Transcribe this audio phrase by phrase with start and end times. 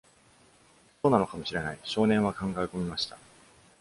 [1.03, 3.19] そうなのかもしれない、少年は考え込みました。